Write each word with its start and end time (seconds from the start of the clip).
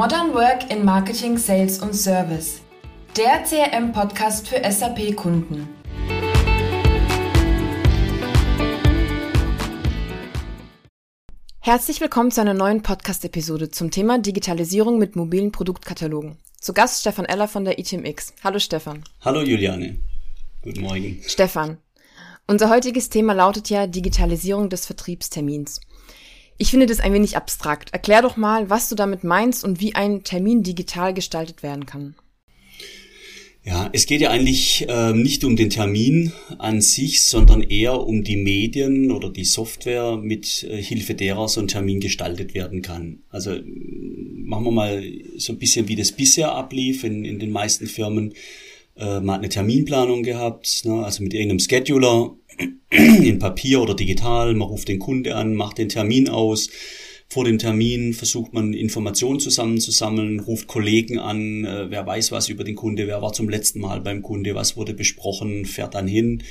Modern 0.00 0.32
Work 0.32 0.70
in 0.70 0.82
Marketing, 0.82 1.36
Sales 1.36 1.78
und 1.78 1.92
Service. 1.92 2.62
Der 3.18 3.44
CRM-Podcast 3.44 4.48
für 4.48 4.56
SAP-Kunden. 4.56 5.68
Herzlich 11.58 12.00
willkommen 12.00 12.30
zu 12.30 12.40
einer 12.40 12.54
neuen 12.54 12.80
Podcast-Episode 12.80 13.68
zum 13.68 13.90
Thema 13.90 14.18
Digitalisierung 14.18 14.96
mit 14.96 15.16
mobilen 15.16 15.52
Produktkatalogen. 15.52 16.38
Zu 16.58 16.72
Gast 16.72 17.02
Stefan 17.02 17.26
Eller 17.26 17.46
von 17.46 17.66
der 17.66 17.78
ITMX. 17.78 18.32
Hallo 18.42 18.58
Stefan. 18.58 19.04
Hallo 19.20 19.42
Juliane. 19.42 19.98
Guten 20.62 20.80
Morgen. 20.80 21.22
Stefan, 21.26 21.76
unser 22.46 22.70
heutiges 22.70 23.10
Thema 23.10 23.34
lautet 23.34 23.68
ja 23.68 23.86
Digitalisierung 23.86 24.70
des 24.70 24.86
Vertriebstermins. 24.86 25.82
Ich 26.60 26.68
finde 26.68 26.84
das 26.84 27.00
ein 27.00 27.14
wenig 27.14 27.38
abstrakt. 27.38 27.94
Erklär 27.94 28.20
doch 28.20 28.36
mal, 28.36 28.68
was 28.68 28.90
du 28.90 28.94
damit 28.94 29.24
meinst 29.24 29.64
und 29.64 29.80
wie 29.80 29.94
ein 29.94 30.24
Termin 30.24 30.62
digital 30.62 31.14
gestaltet 31.14 31.62
werden 31.62 31.86
kann. 31.86 32.14
Ja, 33.64 33.88
es 33.94 34.04
geht 34.04 34.20
ja 34.20 34.28
eigentlich 34.28 34.84
äh, 34.86 35.14
nicht 35.14 35.42
um 35.44 35.56
den 35.56 35.70
Termin 35.70 36.32
an 36.58 36.82
sich, 36.82 37.22
sondern 37.22 37.62
eher 37.62 38.00
um 38.00 38.24
die 38.24 38.36
Medien 38.36 39.10
oder 39.10 39.30
die 39.30 39.46
Software, 39.46 40.18
mit 40.18 40.62
äh, 40.64 40.82
Hilfe 40.82 41.14
derer 41.14 41.48
so 41.48 41.62
ein 41.62 41.68
Termin 41.68 41.98
gestaltet 41.98 42.52
werden 42.52 42.82
kann. 42.82 43.22
Also 43.30 43.52
machen 43.52 44.64
wir 44.64 44.70
mal 44.70 45.02
so 45.38 45.54
ein 45.54 45.58
bisschen, 45.58 45.88
wie 45.88 45.96
das 45.96 46.12
bisher 46.12 46.52
ablief 46.52 47.04
in, 47.04 47.24
in 47.24 47.38
den 47.38 47.52
meisten 47.52 47.86
Firmen. 47.86 48.34
Äh, 49.00 49.20
man 49.20 49.36
hat 49.36 49.40
eine 49.40 49.48
Terminplanung 49.48 50.22
gehabt, 50.22 50.82
ne, 50.84 51.04
also 51.04 51.22
mit 51.22 51.32
irgendeinem 51.32 51.58
Scheduler 51.58 52.36
in 52.90 53.38
Papier 53.38 53.80
oder 53.80 53.94
digital. 53.94 54.54
Man 54.54 54.68
ruft 54.68 54.88
den 54.88 54.98
Kunde 54.98 55.34
an, 55.34 55.54
macht 55.54 55.78
den 55.78 55.88
Termin 55.88 56.28
aus. 56.28 56.68
Vor 57.28 57.44
dem 57.44 57.58
Termin 57.58 58.12
versucht 58.12 58.52
man 58.52 58.74
Informationen 58.74 59.38
zusammenzusammeln, 59.38 60.40
ruft 60.40 60.66
Kollegen 60.66 61.18
an, 61.18 61.64
äh, 61.64 61.90
wer 61.90 62.06
weiß 62.06 62.32
was 62.32 62.48
über 62.48 62.64
den 62.64 62.74
Kunde, 62.74 63.06
wer 63.06 63.22
war 63.22 63.32
zum 63.32 63.48
letzten 63.48 63.80
Mal 63.80 64.00
beim 64.00 64.20
Kunde, 64.20 64.54
was 64.54 64.76
wurde 64.76 64.94
besprochen, 64.94 65.64
fährt 65.64 65.94
dann 65.94 66.08
hin. 66.08 66.42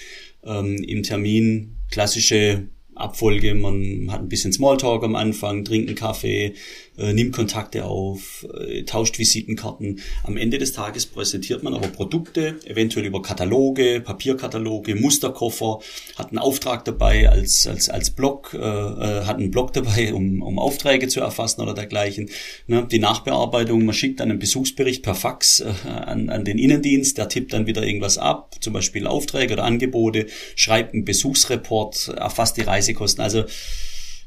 Ähm, 0.44 0.78
Im 0.78 1.04
Termin 1.04 1.76
klassische 1.92 2.70
Abfolge, 2.96 3.56
man 3.56 4.12
hat 4.12 4.22
ein 4.22 4.30
bisschen 4.30 4.54
Smalltalk 4.54 5.04
am 5.04 5.16
Anfang, 5.16 5.64
trinkt 5.64 5.90
einen 5.90 5.98
Kaffee, 5.98 6.54
äh, 7.00 7.14
nimmt 7.14 7.36
Kontakte 7.36 7.86
auf, 7.86 8.46
äh, 8.54 8.84
tauscht 8.84 9.20
Visitenkarten. 9.20 10.00
Am 10.24 10.38
Ende 10.38 10.58
des 10.58 10.74
Tages 10.74 11.06
präsentiert 11.06 11.64
man 11.64 11.74
aber 11.74 11.88
Produkte, 11.88 12.60
eventuell 12.66 13.06
über 13.06 13.22
Kataloge, 13.22 14.02
Papierkataloge, 14.02 14.96
Musterkoffer, 14.96 15.80
hat 16.18 16.30
einen 16.30 16.40
Auftrag 16.40 16.86
dabei 16.86 17.30
als, 17.30 17.68
als, 17.68 17.90
als 17.90 18.12
Blog, 18.12 18.54
äh, 18.54 18.58
äh, 18.58 19.26
hat 19.26 19.38
einen 19.38 19.52
Blog 19.52 19.74
dabei, 19.74 20.14
um, 20.14 20.42
um 20.42 20.60
Aufträge 20.60 21.08
zu 21.08 21.22
erfassen 21.22 21.62
oder 21.62 21.74
dergleichen. 21.74 22.30
Ne? 22.68 22.88
Die 22.90 23.00
Nachbearbeitung, 23.00 23.86
man 23.86 23.96
schickt 23.96 24.20
dann 24.20 24.30
einen 24.30 24.40
Besuchsbericht 24.40 25.04
per 25.04 25.16
Fax 25.16 25.62
äh, 25.62 25.74
an, 25.88 26.30
an 26.30 26.46
den 26.46 26.58
Innendienst, 26.58 27.18
der 27.18 27.30
tippt 27.30 27.54
dann 27.54 27.68
wieder 27.68 27.84
irgendwas 27.84 28.18
ab, 28.18 28.56
zum 28.60 28.74
Beispiel 28.74 29.08
Aufträge 29.08 29.54
oder 29.54 29.64
Angebote, 29.64 30.28
schreibt 30.56 30.94
einen 30.94 31.06
Besuchsreport, 31.06 32.10
erfasst 32.10 32.58
die 32.58 32.62
Reisekosten. 32.62 33.24
Also 33.24 33.46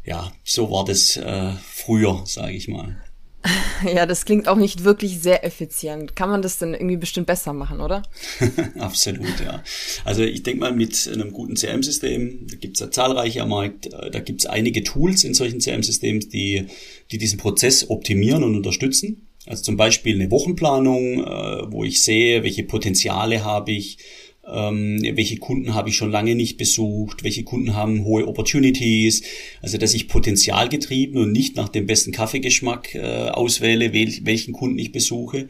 ja, 0.04 0.32
so 0.44 0.70
war 0.70 0.84
das 0.84 1.16
äh, 1.16 1.52
früher, 1.64 2.22
sage 2.26 2.54
ich 2.54 2.68
mal. 2.68 2.96
Ja, 3.94 4.06
das 4.06 4.24
klingt 4.24 4.46
auch 4.46 4.56
nicht 4.56 4.84
wirklich 4.84 5.20
sehr 5.20 5.44
effizient. 5.44 6.14
Kann 6.14 6.30
man 6.30 6.40
das 6.40 6.58
denn 6.58 6.72
irgendwie 6.74 6.96
bestimmt 6.96 7.26
besser 7.26 7.52
machen, 7.52 7.80
oder? 7.80 8.02
Absolut, 8.78 9.40
ja. 9.44 9.62
Also 10.04 10.22
ich 10.22 10.44
denke 10.44 10.60
mal, 10.60 10.72
mit 10.72 11.10
einem 11.12 11.32
guten 11.32 11.56
CRM-System, 11.56 12.46
da 12.48 12.56
gibt 12.56 12.76
es 12.76 12.80
ja 12.80 12.90
zahlreiche 12.90 13.42
am 13.42 13.48
Markt, 13.48 13.86
äh, 13.86 14.10
da 14.10 14.20
gibt 14.20 14.40
es 14.40 14.46
einige 14.46 14.84
Tools 14.84 15.24
in 15.24 15.34
solchen 15.34 15.58
CRM-Systemen, 15.58 16.20
die, 16.30 16.66
die 17.10 17.18
diesen 17.18 17.38
Prozess 17.38 17.90
optimieren 17.90 18.44
und 18.44 18.54
unterstützen. 18.54 19.26
Also 19.46 19.64
zum 19.64 19.76
Beispiel 19.76 20.14
eine 20.14 20.30
Wochenplanung, 20.30 21.24
äh, 21.24 21.72
wo 21.72 21.82
ich 21.82 22.04
sehe, 22.04 22.44
welche 22.44 22.62
Potenziale 22.62 23.44
habe 23.44 23.72
ich, 23.72 23.98
ähm, 24.46 25.00
welche 25.14 25.36
Kunden 25.38 25.74
habe 25.74 25.88
ich 25.88 25.96
schon 25.96 26.10
lange 26.10 26.34
nicht 26.34 26.56
besucht, 26.56 27.22
welche 27.22 27.44
Kunden 27.44 27.74
haben 27.74 28.04
hohe 28.04 28.26
Opportunities, 28.26 29.22
also 29.60 29.78
dass 29.78 29.94
ich 29.94 30.08
potenzialgetrieben 30.08 31.20
und 31.20 31.32
nicht 31.32 31.56
nach 31.56 31.68
dem 31.68 31.86
besten 31.86 32.12
Kaffeegeschmack 32.12 32.94
äh, 32.94 33.28
auswähle, 33.28 33.92
wel 33.92 34.12
welchen 34.22 34.52
Kunden 34.52 34.78
ich 34.78 34.92
besuche. 34.92 35.48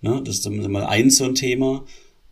Ne, 0.00 0.20
das 0.24 0.38
ist 0.38 0.50
mal 0.50 0.84
ein 0.84 1.10
so 1.10 1.24
ein 1.24 1.34
Thema. 1.34 1.84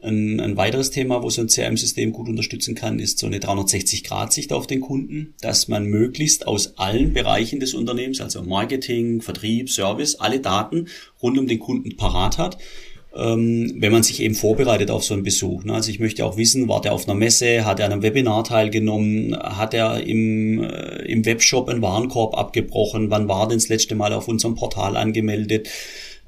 Ein, 0.03 0.41
ein 0.41 0.57
weiteres 0.57 0.91
Thema, 0.91 1.23
wo 1.23 1.29
so 1.29 1.43
ein 1.43 1.49
CRM-System 1.49 2.13
gut 2.13 2.27
unterstützen 2.27 2.75
kann, 2.75 2.99
ist 2.99 3.19
so 3.19 3.27
eine 3.27 3.39
360-Grad-Sicht 3.39 4.51
auf 4.51 4.67
den 4.67 4.81
Kunden, 4.81 5.35
dass 5.43 5.69
man 5.69 5.85
möglichst 5.85 6.47
aus 6.47 6.79
allen 6.79 7.13
Bereichen 7.13 7.61
des 7.61 7.75
Unternehmens, 7.75 8.23
also 8.23 8.43
Marketing, 8.43 9.21
Vertrieb, 9.21 9.69
Service, 9.69 10.15
alle 10.15 10.41
Daten 10.41 10.89
rund 11.23 11.39
um 11.39 11.47
den 11.47 11.59
Kunden 11.59 11.97
parat 11.97 12.39
hat 12.39 12.57
ähm, 13.15 13.75
wenn 13.79 13.93
man 13.93 14.03
sich 14.03 14.21
eben 14.21 14.35
vorbereitet 14.35 14.91
auf 14.91 15.05
so 15.05 15.15
einen 15.15 15.25
Besuch. 15.25 15.65
Ne? 15.65 15.75
Also 15.75 15.91
ich 15.91 15.99
möchte 15.99 16.25
auch 16.25 16.37
wissen, 16.37 16.69
war 16.69 16.81
der 16.81 16.93
auf 16.93 17.09
einer 17.09 17.19
Messe, 17.19 17.65
hat 17.65 17.81
er 17.81 17.87
an 17.87 17.93
einem 17.93 18.03
Webinar 18.03 18.45
teilgenommen, 18.45 19.37
hat 19.37 19.75
er 19.75 20.03
im, 20.05 20.63
äh, 20.63 21.03
im 21.07 21.25
Webshop 21.25 21.69
einen 21.69 21.83
Warenkorb 21.83 22.37
abgebrochen, 22.37 23.11
wann 23.11 23.29
war 23.29 23.49
denn 23.49 23.59
das 23.59 23.69
letzte 23.69 23.97
Mal 23.97 24.13
auf 24.13 24.29
unserem 24.29 24.55
Portal 24.55 24.97
angemeldet, 24.97 25.69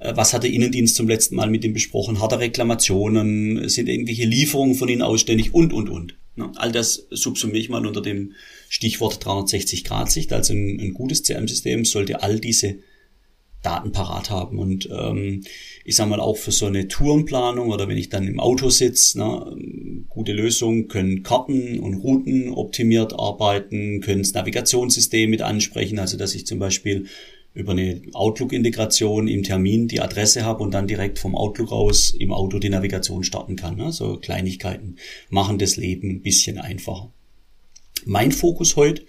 äh, 0.01 0.13
was 0.17 0.35
hat 0.35 0.43
der 0.43 0.51
Innendienst 0.51 0.97
zum 0.97 1.07
letzten 1.07 1.37
Mal 1.37 1.51
mit 1.51 1.65
ihm 1.65 1.73
besprochen, 1.73 2.21
hat 2.21 2.33
er 2.33 2.41
Reklamationen, 2.41 3.69
sind 3.69 3.89
irgendwelche 3.89 4.25
Lieferungen 4.25 4.75
von 4.75 4.89
ihnen 4.89 5.03
ausständig 5.03 5.55
und, 5.55 5.73
und, 5.73 5.89
und. 5.89 6.17
Ne? 6.35 6.51
All 6.57 6.73
das 6.73 7.07
subsumiere 7.11 7.59
ich 7.59 7.69
mal 7.69 7.87
unter 7.87 8.01
dem 8.01 8.33
Stichwort 8.69 9.25
360-Grad-Sicht. 9.25 10.33
Also 10.33 10.55
ein, 10.55 10.81
ein 10.81 10.95
gutes 10.95 11.23
CM-System 11.23 11.85
sollte 11.85 12.23
all 12.23 12.41
diese 12.41 12.79
Daten 13.63 13.93
parat 13.93 14.31
haben. 14.31 14.59
Und 14.59 14.89
ähm, 14.93 15.45
ich 15.85 15.97
sage 15.97 16.11
mal 16.11 16.21
auch 16.21 16.37
für 16.37 16.53
so 16.53 16.67
eine 16.67 16.89
Tourenplanung 16.89 17.71
oder 17.71 17.89
wenn 17.89 17.97
ich 17.97 18.09
dann 18.09 18.27
im 18.27 18.41
Auto 18.41 18.69
sitze, 18.69 19.19
ne, 19.19 19.57
gute 20.09 20.33
Lösung, 20.33 20.89
können 20.89 21.23
Karten 21.23 21.79
und 21.79 21.95
Routen 21.95 22.51
optimiert 22.51 23.19
arbeiten, 23.19 24.01
können 24.01 24.23
das 24.23 24.35
Navigationssystem 24.35 25.31
mit 25.31 25.43
ansprechen, 25.43 25.99
also 25.99 26.17
dass 26.17 26.35
ich 26.35 26.47
zum 26.47 26.59
Beispiel 26.59 27.07
über 27.55 27.73
eine 27.73 28.01
Outlook-Integration 28.15 29.29
im 29.29 29.43
Termin 29.43 29.87
die 29.87 30.01
Adresse 30.01 30.45
habe 30.45 30.63
und 30.63 30.73
dann 30.73 30.87
direkt 30.87 31.19
vom 31.19 31.37
Outlook 31.37 31.71
aus 31.71 32.15
im 32.19 32.33
Auto 32.33 32.59
die 32.59 32.71
Navigation 32.71 33.25
starten 33.25 33.57
kann. 33.57 33.77
Ne? 33.77 33.93
So 33.93 34.17
Kleinigkeiten 34.17 34.97
machen 35.29 35.59
das 35.59 35.77
Leben 35.77 36.11
ein 36.11 36.23
bisschen 36.23 36.59
einfacher. 36.59 37.13
Mein 38.07 38.33
Fokus 38.33 38.77
heute 38.77 39.05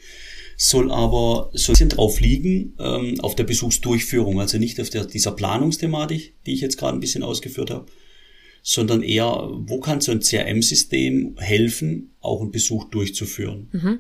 soll 0.57 0.91
aber 0.91 1.49
so 1.53 1.71
ein 1.71 1.73
bisschen 1.73 1.89
drauf 1.89 2.19
liegen, 2.19 2.73
ähm, 2.79 3.19
auf 3.21 3.35
der 3.35 3.43
Besuchsdurchführung, 3.43 4.39
also 4.39 4.57
nicht 4.57 4.79
auf 4.79 4.89
der, 4.89 5.05
dieser 5.05 5.31
Planungsthematik, 5.31 6.35
die 6.45 6.53
ich 6.53 6.61
jetzt 6.61 6.77
gerade 6.77 6.97
ein 6.97 7.01
bisschen 7.01 7.23
ausgeführt 7.23 7.71
habe, 7.71 7.85
sondern 8.61 9.03
eher, 9.03 9.49
wo 9.51 9.79
kann 9.79 10.01
so 10.01 10.11
ein 10.11 10.21
CRM-System 10.21 11.35
helfen, 11.37 12.13
auch 12.21 12.41
einen 12.41 12.51
Besuch 12.51 12.85
durchzuführen. 12.85 13.69
Mhm. 13.71 13.99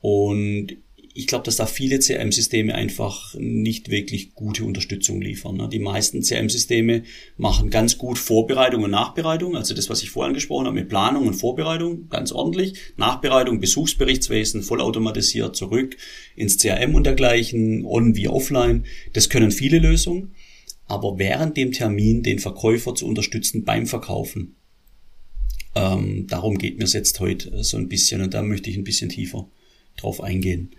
Und 0.00 0.76
ich 1.14 1.26
glaube, 1.26 1.44
dass 1.44 1.56
da 1.56 1.66
viele 1.66 1.98
CRM-Systeme 1.98 2.74
einfach 2.74 3.34
nicht 3.38 3.90
wirklich 3.90 4.34
gute 4.34 4.64
Unterstützung 4.64 5.20
liefern. 5.20 5.56
Ne? 5.56 5.68
Die 5.68 5.78
meisten 5.78 6.22
CRM-Systeme 6.22 7.02
machen 7.36 7.70
ganz 7.70 7.98
gut 7.98 8.18
Vorbereitung 8.18 8.84
und 8.84 8.90
Nachbereitung, 8.90 9.56
also 9.56 9.74
das, 9.74 9.90
was 9.90 10.02
ich 10.02 10.10
vorhin 10.10 10.30
angesprochen 10.30 10.66
habe, 10.66 10.76
mit 10.76 10.88
Planung 10.88 11.26
und 11.26 11.34
Vorbereitung, 11.34 12.08
ganz 12.08 12.32
ordentlich. 12.32 12.74
Nachbereitung, 12.96 13.60
Besuchsberichtswesen, 13.60 14.62
vollautomatisiert 14.62 15.56
zurück 15.56 15.96
ins 16.36 16.58
CRM 16.58 16.94
und 16.94 17.04
dergleichen, 17.04 17.84
on 17.84 18.16
wie 18.16 18.28
offline. 18.28 18.84
Das 19.12 19.28
können 19.28 19.50
viele 19.50 19.78
Lösungen. 19.78 20.34
Aber 20.86 21.18
während 21.18 21.56
dem 21.56 21.72
Termin 21.72 22.22
den 22.22 22.38
Verkäufer 22.38 22.94
zu 22.94 23.06
unterstützen 23.06 23.64
beim 23.64 23.86
Verkaufen, 23.86 24.56
ähm, 25.74 26.26
darum 26.26 26.58
geht 26.58 26.78
mir 26.78 26.84
es 26.84 26.94
jetzt 26.94 27.20
heute 27.20 27.62
so 27.62 27.76
ein 27.76 27.88
bisschen 27.88 28.22
und 28.22 28.34
da 28.34 28.42
möchte 28.42 28.70
ich 28.70 28.76
ein 28.76 28.84
bisschen 28.84 29.10
tiefer 29.10 29.50
drauf 29.96 30.22
eingehen. 30.22 30.70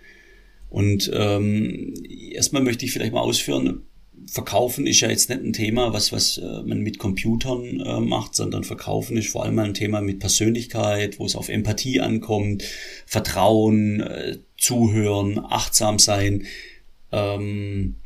Und 0.70 1.10
ähm, 1.12 1.94
erstmal 2.32 2.62
möchte 2.62 2.84
ich 2.84 2.92
vielleicht 2.92 3.12
mal 3.12 3.20
ausführen, 3.20 3.82
Verkaufen 4.26 4.86
ist 4.86 5.00
ja 5.00 5.08
jetzt 5.08 5.28
nicht 5.28 5.42
ein 5.42 5.52
Thema, 5.52 5.92
was, 5.92 6.12
was 6.12 6.38
äh, 6.38 6.62
man 6.62 6.80
mit 6.80 6.98
Computern 6.98 7.80
äh, 7.80 8.00
macht, 8.00 8.36
sondern 8.36 8.64
Verkaufen 8.64 9.16
ist 9.16 9.30
vor 9.30 9.44
allem 9.44 9.58
ein 9.58 9.74
Thema 9.74 10.00
mit 10.00 10.20
Persönlichkeit, 10.20 11.18
wo 11.18 11.26
es 11.26 11.34
auf 11.34 11.48
Empathie 11.48 12.00
ankommt, 12.00 12.62
Vertrauen, 13.06 14.00
äh, 14.00 14.38
Zuhören, 14.56 15.38
achtsam 15.38 15.98
sein. 15.98 16.44
Ähm, 17.10 17.96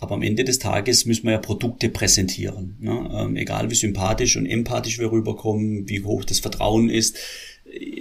aber 0.00 0.14
am 0.14 0.22
Ende 0.22 0.44
des 0.44 0.60
Tages 0.60 1.06
müssen 1.06 1.24
wir 1.24 1.32
ja 1.32 1.38
Produkte 1.38 1.88
präsentieren. 1.88 2.76
Ne? 2.78 3.10
Ähm, 3.12 3.36
egal 3.36 3.70
wie 3.70 3.74
sympathisch 3.74 4.36
und 4.36 4.46
empathisch 4.46 4.98
wir 4.98 5.10
rüberkommen, 5.10 5.88
wie 5.88 6.04
hoch 6.04 6.24
das 6.24 6.38
Vertrauen 6.38 6.88
ist, 6.88 7.16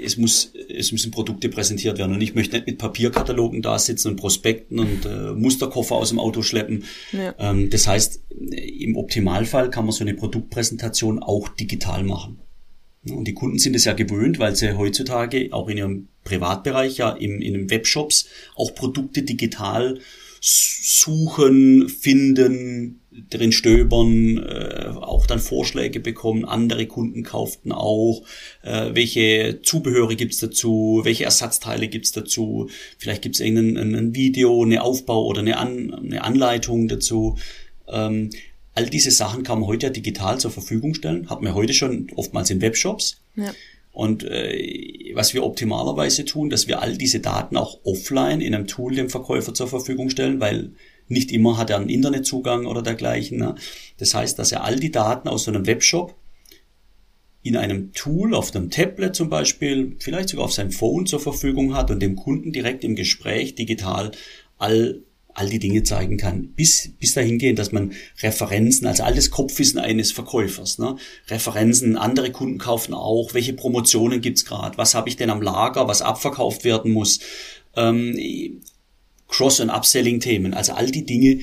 es 0.03 0.17
muss, 0.17 0.53
es 0.69 0.91
müssen 0.91 1.11
Produkte 1.11 1.49
präsentiert 1.49 1.97
werden. 1.97 2.13
Und 2.13 2.21
ich 2.21 2.35
möchte 2.35 2.55
nicht 2.55 2.67
mit 2.67 2.77
Papierkatalogen 2.77 3.61
da 3.61 3.77
sitzen 3.77 4.09
und 4.09 4.15
Prospekten 4.15 4.79
und 4.79 5.05
äh, 5.05 5.33
Musterkoffer 5.33 5.95
aus 5.95 6.09
dem 6.09 6.19
Auto 6.19 6.41
schleppen. 6.41 6.85
Ja. 7.11 7.35
Ähm, 7.39 7.69
das 7.69 7.87
heißt, 7.87 8.23
im 8.29 8.95
Optimalfall 8.95 9.69
kann 9.69 9.85
man 9.85 9.93
so 9.93 10.03
eine 10.03 10.13
Produktpräsentation 10.13 11.19
auch 11.19 11.49
digital 11.49 12.03
machen. 12.03 12.39
Und 13.09 13.25
die 13.25 13.33
Kunden 13.33 13.59
sind 13.59 13.75
es 13.75 13.85
ja 13.85 13.93
gewöhnt, 13.93 14.39
weil 14.39 14.55
sie 14.55 14.77
heutzutage 14.77 15.49
auch 15.51 15.69
in 15.69 15.77
ihrem 15.77 16.07
Privatbereich 16.23 16.97
ja 16.97 17.11
im, 17.11 17.41
in 17.41 17.53
den 17.53 17.69
Webshops 17.69 18.27
auch 18.55 18.75
Produkte 18.75 19.23
digital 19.23 19.99
suchen, 20.41 21.89
finden, 21.89 23.01
drin 23.29 23.51
stöbern, 23.51 24.37
äh, 24.37 24.89
auch 24.95 25.25
dann 25.25 25.39
Vorschläge 25.39 25.99
bekommen, 25.99 26.45
andere 26.45 26.85
Kunden 26.85 27.23
kauften 27.23 27.71
auch, 27.71 28.23
äh, 28.63 28.91
welche 28.93 29.59
Zubehöre 29.63 30.15
gibt's 30.15 30.39
dazu, 30.39 31.01
welche 31.03 31.25
Ersatzteile 31.25 31.87
gibt's 31.87 32.11
dazu, 32.11 32.69
vielleicht 32.97 33.21
gibt's 33.21 33.39
irgendein 33.39 33.95
ein 33.95 34.15
Video, 34.15 34.63
eine 34.63 34.83
Aufbau 34.83 35.25
oder 35.25 35.41
eine, 35.41 35.57
An 35.57 35.93
eine 35.93 36.23
Anleitung 36.23 36.87
dazu. 36.87 37.37
Ähm, 37.87 38.29
all 38.73 38.89
diese 38.89 39.11
Sachen 39.11 39.43
kann 39.43 39.59
man 39.59 39.67
heute 39.67 39.87
ja 39.87 39.91
digital 39.91 40.39
zur 40.39 40.51
Verfügung 40.51 40.93
stellen, 40.93 41.29
hat 41.29 41.41
man 41.41 41.55
heute 41.55 41.73
schon 41.73 42.09
oftmals 42.15 42.49
in 42.51 42.61
Webshops. 42.61 43.21
Ja. 43.35 43.53
Und 43.91 44.23
äh, 44.23 45.11
was 45.15 45.33
wir 45.33 45.43
optimalerweise 45.43 46.23
tun, 46.23 46.51
dass 46.51 46.67
wir 46.67 46.83
all 46.83 46.95
diese 46.97 47.19
Daten 47.19 47.57
auch 47.57 47.79
offline 47.83 48.41
in 48.41 48.53
einem 48.53 48.67
Tool 48.67 48.93
dem 48.93 49.09
Verkäufer 49.09 49.55
zur 49.55 49.67
Verfügung 49.67 50.11
stellen, 50.11 50.39
weil 50.39 50.73
nicht 51.07 51.31
immer 51.31 51.57
hat 51.57 51.69
er 51.69 51.77
einen 51.77 51.89
Internetzugang 51.89 52.65
oder 52.65 52.81
dergleichen. 52.81 53.39
Ne? 53.39 53.55
Das 53.97 54.13
heißt, 54.13 54.37
dass 54.39 54.51
er 54.51 54.63
all 54.63 54.77
die 54.77 54.91
Daten 54.91 55.27
aus 55.27 55.45
so 55.45 55.51
einem 55.51 55.65
Webshop 55.65 56.15
in 57.43 57.55
einem 57.55 57.93
Tool, 57.93 58.33
auf 58.33 58.51
dem 58.51 58.69
Tablet 58.69 59.15
zum 59.15 59.29
Beispiel, 59.29 59.95
vielleicht 59.99 60.29
sogar 60.29 60.45
auf 60.45 60.53
seinem 60.53 60.71
Phone 60.71 61.05
zur 61.05 61.19
Verfügung 61.19 61.75
hat 61.75 61.89
und 61.91 62.01
dem 62.01 62.15
Kunden 62.15 62.51
direkt 62.51 62.83
im 62.83 62.95
Gespräch 62.95 63.55
digital 63.55 64.11
all 64.57 65.01
all 65.37 65.47
die 65.49 65.59
Dinge 65.59 65.83
zeigen 65.83 66.17
kann. 66.17 66.53
Bis, 66.53 66.89
bis 66.99 67.13
dahin 67.13 67.37
gehen, 67.37 67.55
dass 67.55 67.71
man 67.71 67.93
Referenzen, 68.23 68.87
also 68.87 69.03
alles 69.03 69.29
Kopfwissen 69.29 69.79
eines 69.79 70.11
Verkäufers, 70.11 70.79
ne? 70.79 70.97
Referenzen, 71.27 71.95
andere 71.95 72.31
Kunden 72.31 72.57
kaufen 72.57 72.95
auch, 72.95 73.35
welche 73.35 73.53
Promotionen 73.53 74.21
gibt's 74.21 74.45
gerade, 74.45 74.79
was 74.79 74.95
habe 74.95 75.09
ich 75.09 75.15
denn 75.15 75.29
am 75.29 75.43
Lager, 75.43 75.87
was 75.87 76.01
abverkauft 76.01 76.63
werden 76.63 76.91
muss, 76.91 77.19
ähm, 77.75 78.17
Cross- 79.27 79.59
und 79.59 79.69
Upselling-Themen, 79.69 80.53
also 80.53 80.73
all 80.73 80.89
die 80.89 81.05
Dinge, 81.05 81.39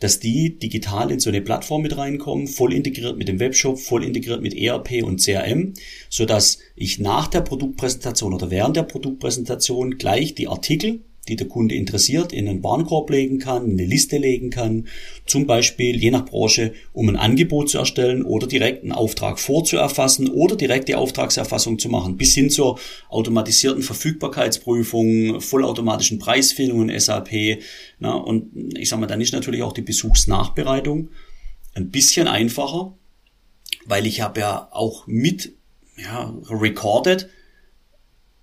dass 0.00 0.20
die 0.20 0.58
digital 0.58 1.10
in 1.10 1.20
so 1.20 1.30
eine 1.30 1.40
Plattform 1.40 1.82
mit 1.82 1.96
reinkommen, 1.96 2.46
voll 2.46 2.74
integriert 2.74 3.16
mit 3.16 3.28
dem 3.28 3.40
Webshop, 3.40 3.78
voll 3.78 4.04
integriert 4.04 4.42
mit 4.42 4.54
ERP 4.54 5.02
und 5.02 5.20
CRM, 5.20 5.74
so 6.10 6.26
dass 6.26 6.58
ich 6.76 6.98
nach 6.98 7.28
der 7.28 7.40
Produktpräsentation 7.40 8.34
oder 8.34 8.50
während 8.50 8.76
der 8.76 8.82
Produktpräsentation 8.82 9.96
gleich 9.96 10.34
die 10.34 10.48
Artikel 10.48 11.00
die 11.28 11.36
der 11.36 11.48
Kunde 11.48 11.74
interessiert, 11.74 12.32
in 12.32 12.48
einen 12.48 12.62
Warenkorb 12.62 13.10
legen 13.10 13.38
kann, 13.38 13.64
in 13.64 13.72
eine 13.72 13.86
Liste 13.86 14.18
legen 14.18 14.50
kann, 14.50 14.88
zum 15.26 15.46
Beispiel 15.46 15.96
je 15.96 16.10
nach 16.10 16.26
Branche, 16.26 16.74
um 16.92 17.08
ein 17.08 17.16
Angebot 17.16 17.70
zu 17.70 17.78
erstellen 17.78 18.22
oder 18.24 18.46
direkt 18.46 18.82
einen 18.82 18.92
Auftrag 18.92 19.38
vorzuerfassen 19.38 20.28
oder 20.28 20.56
direkt 20.56 20.88
die 20.88 20.94
Auftragserfassung 20.94 21.78
zu 21.78 21.88
machen, 21.88 22.16
bis 22.16 22.34
hin 22.34 22.50
zur 22.50 22.78
automatisierten 23.08 23.82
Verfügbarkeitsprüfung, 23.82 25.40
vollautomatischen 25.40 26.18
Preisfindungen 26.18 26.98
SAP. 26.98 27.60
Na, 27.98 28.14
und 28.14 28.76
ich 28.76 28.88
sage 28.88 29.00
mal, 29.00 29.06
dann 29.06 29.20
ist 29.20 29.32
natürlich 29.32 29.62
auch 29.62 29.72
die 29.72 29.82
Besuchsnachbereitung 29.82 31.08
ein 31.74 31.90
bisschen 31.90 32.28
einfacher, 32.28 32.96
weil 33.86 34.06
ich 34.06 34.20
habe 34.20 34.40
ja 34.40 34.68
auch 34.70 35.06
mit 35.06 35.54
ja, 35.96 36.34
recorded, 36.48 37.28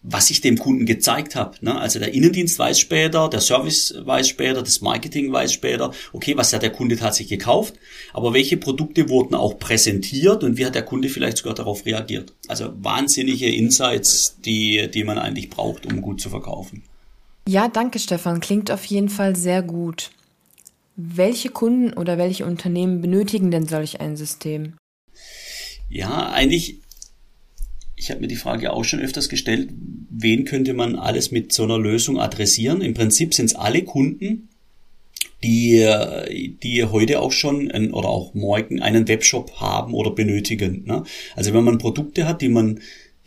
was 0.04 0.32
ich 0.32 0.42
dem 0.42 0.58
Kunden 0.58 0.86
gezeigt 0.86 1.36
habe. 1.36 1.58
Ne? 1.62 1.80
Also 1.80 2.00
der 2.00 2.14
Innendienst 2.14 2.58
weiß 2.58 2.80
später, 2.80 3.30
der 3.30 3.40
Service 3.40 3.94
weiß 4.00 4.28
später, 4.28 4.64
das 4.64 4.82
Marketing 4.82 5.32
weiß 5.32 5.54
später, 5.54 5.94
okay, 6.12 6.36
was 6.36 6.54
hat 6.54 6.64
der 6.64 6.72
Kunde 6.72 6.98
tatsächlich 6.98 7.40
gekauft, 7.40 7.76
aber 8.14 8.34
welche 8.34 8.58
Produkte 8.58 9.10
wurden 9.10 9.36
auch 9.36 9.60
präsentiert 9.60 10.44
und 10.44 10.58
wie 10.58 10.66
hat 10.66 10.76
der 10.76 10.86
Kunde 10.86 11.10
vielleicht 11.10 11.38
sogar 11.38 11.54
darauf 11.54 11.86
reagiert. 11.86 12.34
Also 12.48 12.74
wahnsinnige 12.82 13.54
Insights, 13.54 14.38
die, 14.44 14.90
die 14.92 15.04
man 15.04 15.20
eigentlich 15.20 15.50
braucht, 15.50 15.86
um 15.86 16.02
gut 16.02 16.20
zu 16.20 16.30
verkaufen. 16.30 16.84
Ja, 17.48 17.68
danke 17.68 18.00
Stefan, 18.00 18.40
klingt 18.40 18.72
auf 18.72 18.86
jeden 18.86 19.10
Fall 19.10 19.36
sehr 19.36 19.62
gut. 19.62 20.12
Welche 20.96 21.50
Kunden 21.50 21.94
oder 21.94 22.18
welche 22.18 22.46
Unternehmen 22.46 23.02
benötigen 23.02 23.52
denn 23.52 23.68
solch 23.68 24.02
ein 24.02 24.18
System? 24.18 24.76
Ja, 25.90 26.30
eigentlich 26.30 26.80
ich 28.02 28.10
habe 28.10 28.22
mir 28.22 28.28
die 28.28 28.36
Frage 28.36 28.74
auch 28.74 28.84
schon 28.84 29.00
öfters 29.00 29.30
gestellt, 29.30 29.70
wen 30.10 30.44
könnte 30.46 30.74
man 30.74 30.96
alles 30.96 31.30
mit 31.30 31.54
so 31.54 31.64
einer 31.64 31.78
Lösung 31.78 32.20
adressieren? 32.20 32.82
Im 32.82 32.96
Prinzip 32.96 33.36
sind 33.36 33.46
es 33.46 33.56
alle 33.56 33.84
Kunden, 33.84 34.50
die, 35.44 35.88
die 36.64 36.84
heute 36.84 37.20
auch 37.20 37.32
schon 37.32 37.70
ein, 37.70 37.94
oder 37.94 38.10
auch 38.10 38.34
morgen 38.34 38.82
einen 38.82 39.08
Webshop 39.08 39.60
haben 39.62 39.94
oder 39.94 40.10
benötigen. 40.10 40.84
Ne? 40.86 41.04
Also 41.36 41.54
wenn 41.54 41.64
man 41.64 41.78
Produkte 41.78 42.28
hat, 42.28 42.42
die 42.42 42.50
man 42.50 42.80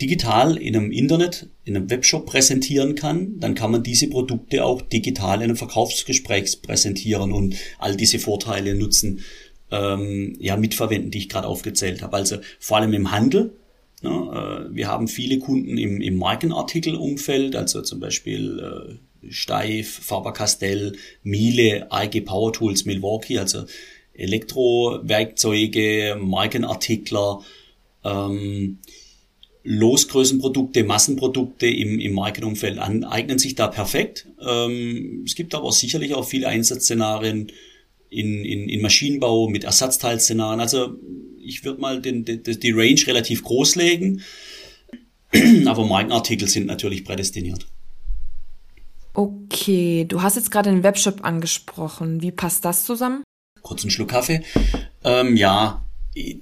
digital 0.03 0.57
in 0.57 0.75
einem 0.77 0.91
Internet, 0.91 1.49
in 1.65 1.77
einem 1.77 1.89
Webshop 1.89 2.27
präsentieren 2.27 2.97
kann, 2.97 3.39
dann 3.39 3.55
kann 3.55 3.71
man 3.71 3.85
diese 3.85 4.09
Produkte 4.09 4.65
auch 4.65 4.83
digital 4.83 5.37
in 5.37 5.45
einem 5.45 5.57
Verkaufsgespräch 5.57 6.63
präsentieren 6.63 7.31
und 7.31 7.55
all 7.79 7.97
diese 7.97 8.19
Vorteile 8.19 8.75
nutzen, 8.75 9.21
ähm, 9.71 10.37
ja, 10.41 10.57
mitverwenden, 10.57 11.13
die 11.13 11.19
ich 11.19 11.29
gerade 11.29 11.47
aufgezählt 11.47 12.03
habe. 12.03 12.17
Also 12.17 12.39
vor 12.59 12.79
allem 12.79 12.93
im 12.93 13.13
Handel 13.13 13.53
wir 14.11 14.89
haben 14.89 15.09
viele 15.09 15.39
Kunden 15.39 15.79
im, 15.79 16.01
im 16.01 16.17
Markenartikelumfeld, 16.17 17.57
also 17.57 17.83
zum 17.83 18.01
Beispiel 18.01 18.59
äh, 18.59 18.95
Steif, 19.31 20.01
Faber-Castell, 20.03 20.97
Miele, 21.23 21.91
AEG 21.91 22.25
Power 22.25 22.53
Tools, 22.53 22.85
Milwaukee, 22.85 23.39
also 23.39 23.65
Elektrowerkzeuge, 24.15 26.17
Markenartikler, 26.21 27.41
ähm, 28.05 28.79
Losgrößenprodukte, 29.65 30.85
Massenprodukte 30.85 31.67
im, 31.67 31.99
im 31.99 32.13
Markenumfeld 32.13 32.79
an, 32.79 33.05
eignen 33.05 33.39
sich 33.39 33.55
da 33.55 33.69
perfekt. 33.69 34.27
Ähm, 34.41 35.23
es 35.25 35.35
gibt 35.35 35.55
aber 35.55 35.73
sicherlich 35.73 36.15
auch 36.15 36.27
viele 36.27 36.49
Einsatzszenarien 36.49 37.51
in, 38.11 38.45
in, 38.45 38.69
in 38.69 38.83
Maschinenbau 38.83 39.49
mit 39.49 39.65
Ersatzteilszenarien. 39.65 40.61
Also 40.61 40.97
ich 41.45 41.65
würde 41.65 41.81
mal 41.81 42.01
den, 42.01 42.25
den, 42.25 42.43
die 42.43 42.71
Range 42.71 43.01
relativ 43.07 43.43
groß 43.43 43.77
legen, 43.77 44.23
aber 45.67 45.87
Markenartikel 45.87 46.49
sind 46.49 46.67
natürlich 46.67 47.05
prädestiniert. 47.05 47.67
Okay, 49.15 50.05
du 50.09 50.23
hast 50.23 50.37
jetzt 50.37 50.51
gerade 50.51 50.71
den 50.71 50.83
Webshop 50.83 51.25
angesprochen. 51.25 52.21
Wie 52.21 52.33
passt 52.33 52.65
das 52.65 52.85
zusammen? 52.85 53.23
Kurz 53.63 53.83
einen 53.83 53.91
Schluck 53.91 54.09
Kaffee. 54.09 54.43
Ähm, 55.05 55.37
ja, 55.37 55.85
ich, 56.15 56.39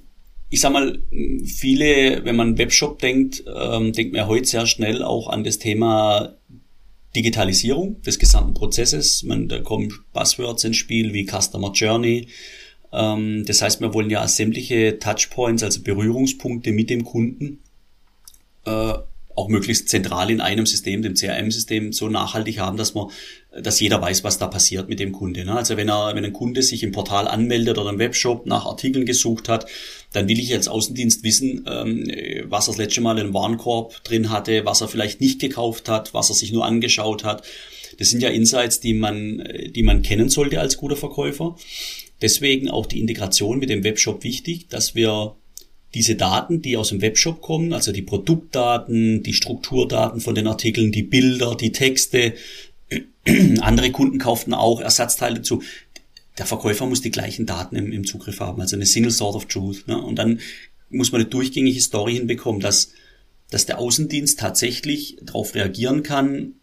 ich 0.49 0.59
sag 0.59 0.73
mal, 0.73 0.99
viele, 1.45 2.25
wenn 2.25 2.35
man 2.35 2.57
Webshop 2.57 2.99
denkt, 2.99 3.43
ähm, 3.47 3.93
denkt 3.93 4.13
man 4.13 4.27
heute 4.27 4.45
sehr 4.45 4.65
schnell 4.65 5.03
auch 5.03 5.27
an 5.27 5.43
das 5.43 5.59
Thema 5.59 6.35
Digitalisierung 7.15 8.01
des 8.01 8.17
gesamten 8.17 8.53
Prozesses. 8.53 9.23
Man, 9.23 9.47
da 9.47 9.59
kommen 9.59 9.93
Buzzwords 10.13 10.63
ins 10.63 10.77
Spiel 10.77 11.13
wie 11.13 11.27
Customer 11.27 11.71
Journey, 11.71 12.27
das 12.93 13.61
heißt, 13.61 13.81
wir 13.81 13.93
wollen 13.93 14.11
ja 14.11 14.27
sämtliche 14.27 14.99
Touchpoints, 14.99 15.63
also 15.63 15.81
Berührungspunkte 15.81 16.71
mit 16.71 16.91
dem 16.91 17.03
Kunden, 17.03 17.59
äh, 18.65 18.93
auch 19.35 19.47
möglichst 19.47 19.89
zentral 19.89 20.29
in 20.29 20.41
einem 20.41 20.67
System, 20.67 21.01
dem 21.01 21.15
CRM-System, 21.15 21.91
so 21.91 22.07
nachhaltig 22.07 22.59
haben, 22.59 22.77
dass 22.77 22.93
man, 22.93 23.07
dass 23.59 23.79
jeder 23.79 23.99
weiß, 23.99 24.23
was 24.23 24.37
da 24.37 24.45
passiert 24.45 24.89
mit 24.89 24.99
dem 24.99 25.11
Kunde. 25.11 25.43
Ne? 25.43 25.55
Also 25.55 25.75
wenn 25.75 25.89
er, 25.89 26.13
wenn 26.13 26.23
ein 26.23 26.33
Kunde 26.33 26.61
sich 26.61 26.83
im 26.83 26.91
Portal 26.91 27.27
anmeldet 27.27 27.79
oder 27.79 27.89
im 27.89 27.97
Webshop 27.97 28.45
nach 28.45 28.67
Artikeln 28.67 29.07
gesucht 29.07 29.49
hat, 29.49 29.65
dann 30.11 30.27
will 30.27 30.39
ich 30.39 30.53
als 30.53 30.67
Außendienst 30.67 31.23
wissen, 31.23 31.65
ähm, 31.67 32.11
was 32.45 32.67
er 32.67 32.73
das 32.73 32.77
letzte 32.77 33.01
Mal 33.01 33.17
im 33.17 33.33
Warenkorb 33.33 34.03
drin 34.03 34.29
hatte, 34.29 34.65
was 34.65 34.81
er 34.81 34.87
vielleicht 34.87 35.19
nicht 35.19 35.41
gekauft 35.41 35.89
hat, 35.89 36.13
was 36.13 36.29
er 36.29 36.35
sich 36.35 36.51
nur 36.51 36.65
angeschaut 36.65 37.23
hat. 37.23 37.43
Das 37.97 38.09
sind 38.09 38.21
ja 38.21 38.29
Insights, 38.29 38.79
die 38.81 38.93
man, 38.93 39.43
die 39.69 39.83
man 39.83 40.03
kennen 40.03 40.29
sollte 40.29 40.59
als 40.59 40.77
guter 40.77 40.95
Verkäufer. 40.95 41.55
Deswegen 42.23 42.69
auch 42.69 42.85
die 42.85 43.01
Integration 43.01 43.59
mit 43.59 43.69
dem 43.69 43.83
Webshop 43.83 44.23
wichtig, 44.23 44.69
dass 44.69 44.95
wir 44.95 45.35
diese 45.93 46.15
Daten, 46.15 46.61
die 46.61 46.77
aus 46.77 46.87
dem 46.87 47.01
Webshop 47.01 47.41
kommen, 47.41 47.73
also 47.73 47.91
die 47.91 48.01
Produktdaten, 48.01 49.23
die 49.23 49.33
Strukturdaten 49.33 50.21
von 50.21 50.33
den 50.33 50.47
Artikeln, 50.47 50.93
die 50.93 51.03
Bilder, 51.03 51.55
die 51.55 51.73
Texte, 51.73 52.35
andere 53.59 53.91
Kunden 53.91 54.19
kauften 54.19 54.53
auch 54.53 54.79
Ersatzteile 54.79 55.41
zu. 55.41 55.63
Der 56.37 56.45
Verkäufer 56.45 56.85
muss 56.85 57.01
die 57.01 57.11
gleichen 57.11 57.45
Daten 57.45 57.75
im, 57.75 57.91
im 57.91 58.05
Zugriff 58.07 58.39
haben, 58.39 58.61
also 58.61 58.77
eine 58.77 58.85
Single 58.85 59.11
Sort 59.11 59.35
of 59.35 59.45
Truth. 59.45 59.85
Ne? 59.89 60.01
Und 60.01 60.15
dann 60.15 60.39
muss 60.89 61.11
man 61.11 61.19
eine 61.19 61.29
durchgängige 61.29 61.81
Story 61.81 62.13
hinbekommen, 62.13 62.61
dass, 62.61 62.93
dass 63.49 63.65
der 63.65 63.79
Außendienst 63.79 64.39
tatsächlich 64.39 65.17
darauf 65.21 65.55
reagieren 65.55 66.03
kann, 66.03 66.53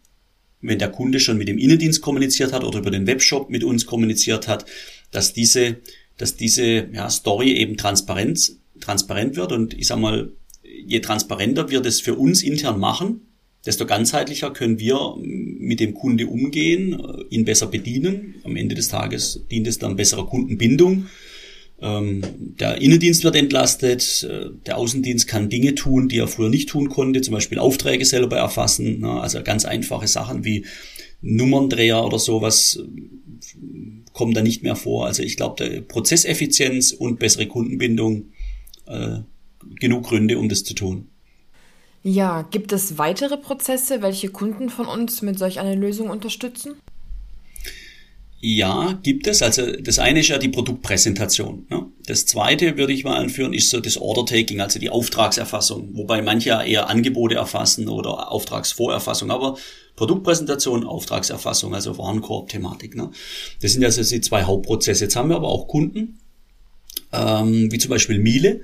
wenn 0.61 0.79
der 0.79 0.89
Kunde 0.89 1.19
schon 1.19 1.37
mit 1.37 1.47
dem 1.47 1.57
Innendienst 1.57 2.01
kommuniziert 2.01 2.53
hat 2.53 2.63
oder 2.63 2.79
über 2.79 2.91
den 2.91 3.07
Webshop 3.07 3.49
mit 3.49 3.63
uns 3.63 3.85
kommuniziert 3.85 4.47
hat, 4.47 4.65
dass 5.11 5.33
diese, 5.33 5.77
dass 6.17 6.35
diese 6.35 6.87
ja, 6.93 7.09
Story 7.09 7.53
eben 7.53 7.77
transparent, 7.77 8.53
transparent 8.79 9.35
wird. 9.35 9.51
Und 9.51 9.73
ich 9.73 9.87
sag 9.87 9.99
mal, 9.99 10.31
je 10.63 10.99
transparenter 10.99 11.69
wir 11.69 11.81
das 11.81 11.99
für 11.99 12.15
uns 12.15 12.43
intern 12.43 12.79
machen, 12.79 13.21
desto 13.65 13.85
ganzheitlicher 13.85 14.51
können 14.51 14.79
wir 14.79 15.15
mit 15.21 15.79
dem 15.79 15.93
Kunde 15.93 16.27
umgehen, 16.27 16.99
ihn 17.29 17.45
besser 17.45 17.67
bedienen. 17.67 18.35
Am 18.43 18.55
Ende 18.55 18.75
des 18.75 18.87
Tages 18.87 19.45
dient 19.51 19.67
es 19.67 19.77
dann 19.77 19.95
besserer 19.95 20.25
Kundenbindung. 20.25 21.07
Ähm, 21.81 22.21
der 22.59 22.79
Innendienst 22.79 23.23
wird 23.23 23.35
entlastet, 23.35 24.27
äh, 24.29 24.49
der 24.65 24.77
Außendienst 24.77 25.27
kann 25.27 25.49
Dinge 25.49 25.73
tun, 25.73 26.09
die 26.09 26.19
er 26.19 26.27
früher 26.27 26.49
nicht 26.49 26.69
tun 26.69 26.89
konnte, 26.89 27.21
zum 27.21 27.33
Beispiel 27.33 27.57
Aufträge 27.57 28.05
selber 28.05 28.37
erfassen, 28.37 28.99
ne? 28.99 29.19
also 29.19 29.41
ganz 29.41 29.65
einfache 29.65 30.07
Sachen 30.07 30.45
wie 30.45 30.65
Nummerndreher 31.21 32.03
oder 32.03 32.19
sowas 32.19 32.79
kommen 34.13 34.33
da 34.33 34.41
nicht 34.41 34.63
mehr 34.63 34.75
vor. 34.75 35.07
Also 35.07 35.23
ich 35.23 35.37
glaube, 35.37 35.81
Prozesseffizienz 35.81 36.91
und 36.91 37.19
bessere 37.19 37.47
Kundenbindung, 37.47 38.31
äh, 38.85 39.19
genug 39.79 40.05
Gründe, 40.05 40.37
um 40.37 40.49
das 40.49 40.63
zu 40.63 40.73
tun. 40.73 41.07
Ja, 42.03 42.41
gibt 42.41 42.73
es 42.73 42.97
weitere 42.97 43.37
Prozesse, 43.37 44.01
welche 44.01 44.29
Kunden 44.29 44.69
von 44.69 44.87
uns 44.87 45.21
mit 45.21 45.37
solch 45.37 45.59
einer 45.59 45.75
Lösung 45.75 46.09
unterstützen? 46.09 46.73
Ja, 48.43 48.99
gibt 49.03 49.27
es. 49.27 49.43
Also 49.43 49.71
das 49.71 49.99
eine 49.99 50.21
ist 50.21 50.29
ja 50.29 50.39
die 50.39 50.49
Produktpräsentation. 50.49 51.67
Ne? 51.69 51.85
Das 52.07 52.25
zweite 52.25 52.75
würde 52.75 52.91
ich 52.91 53.03
mal 53.03 53.17
anführen, 53.17 53.53
ist 53.53 53.69
so 53.69 53.79
das 53.79 53.97
Order-Taking, 53.97 54.61
also 54.61 54.79
die 54.79 54.89
Auftragserfassung, 54.89 55.89
wobei 55.93 56.23
manche 56.23 56.49
ja 56.49 56.63
eher 56.63 56.89
Angebote 56.89 57.35
erfassen 57.35 57.87
oder 57.87 58.31
Auftragsvorerfassung, 58.31 59.29
aber 59.29 59.57
Produktpräsentation, 59.95 60.85
Auftragserfassung, 60.85 61.75
also 61.75 61.99
Warenkorb-Thematik. 61.99 62.95
Ne? 62.95 63.11
Das 63.61 63.73
sind 63.73 63.85
also 63.85 64.01
die 64.01 64.21
zwei 64.21 64.43
Hauptprozesse. 64.43 65.03
Jetzt 65.03 65.15
haben 65.15 65.29
wir 65.29 65.35
aber 65.35 65.49
auch 65.49 65.67
Kunden, 65.67 66.17
ähm, 67.13 67.71
wie 67.71 67.77
zum 67.77 67.91
Beispiel 67.91 68.17
Miele, 68.17 68.61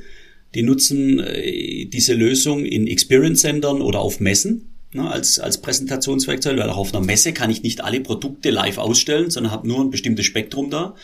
die 0.55 0.63
nutzen 0.63 1.19
äh, 1.19 1.85
diese 1.85 2.15
Lösung 2.15 2.65
in 2.65 2.87
Experience-Centern 2.87 3.81
oder 3.81 3.99
auf 3.99 4.19
Messen 4.19 4.76
ne, 4.93 5.09
als, 5.09 5.39
als 5.39 5.61
Präsentationswerkzeug, 5.61 6.57
weil 6.57 6.69
auch 6.69 6.77
auf 6.77 6.93
einer 6.93 7.05
Messe 7.05 7.33
kann 7.33 7.49
ich 7.49 7.63
nicht 7.63 7.83
alle 7.83 7.99
Produkte 8.01 8.49
live 8.49 8.77
ausstellen, 8.77 9.29
sondern 9.29 9.51
habe 9.51 9.67
nur 9.67 9.81
ein 9.81 9.89
bestimmtes 9.89 10.25
Spektrum 10.25 10.69
da 10.69 10.95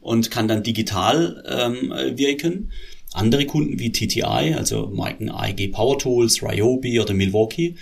und 0.00 0.30
kann 0.30 0.48
dann 0.48 0.62
digital 0.62 1.44
ähm, 1.48 1.92
wirken. 2.16 2.70
Andere 3.12 3.44
Kunden 3.44 3.78
wie 3.78 3.92
TTI, 3.92 4.54
also 4.56 4.86
Marken 4.86 5.30
AEG 5.30 5.72
Power 5.72 5.98
Tools, 5.98 6.42
Ryobi 6.42 6.98
oder 6.98 7.12
Milwaukee, 7.12 7.76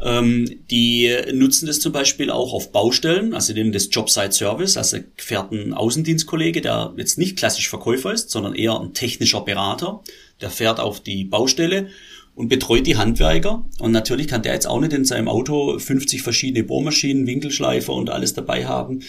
ähm, 0.00 0.60
die 0.70 1.12
nutzen 1.32 1.66
das 1.66 1.80
zum 1.80 1.92
Beispiel 1.92 2.30
auch 2.30 2.52
auf 2.52 2.70
Baustellen, 2.70 3.34
also 3.34 3.52
nehmen 3.52 3.72
das 3.72 3.88
Jobsite 3.90 4.32
Service, 4.32 4.76
also 4.76 4.98
fährt 5.16 5.50
ein 5.50 5.74
Außendienstkollege, 5.74 6.60
der 6.60 6.94
jetzt 6.96 7.18
nicht 7.18 7.36
klassisch 7.36 7.68
Verkäufer 7.68 8.12
ist, 8.12 8.30
sondern 8.30 8.54
eher 8.54 8.78
ein 8.78 8.94
technischer 8.94 9.40
Berater, 9.40 10.02
der 10.40 10.50
fährt 10.50 10.78
auf 10.78 11.00
die 11.00 11.24
Baustelle 11.24 11.88
und 12.38 12.48
betreut 12.48 12.86
die 12.86 12.96
Handwerker. 12.96 13.64
Und 13.80 13.90
natürlich 13.90 14.28
kann 14.28 14.42
der 14.42 14.54
jetzt 14.54 14.68
auch 14.68 14.80
nicht 14.80 14.92
in 14.92 15.04
seinem 15.04 15.26
Auto 15.26 15.76
50 15.76 16.22
verschiedene 16.22 16.62
Bohrmaschinen, 16.62 17.26
Winkelschleifer 17.26 17.92
und 17.92 18.10
alles 18.10 18.32
dabei 18.32 18.64
haben. 18.64 19.00